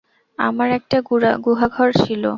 আমার 0.39 0.69
একটা 0.71 0.97
গুহাঘর 1.45 1.89
ছিলো। 2.01 2.29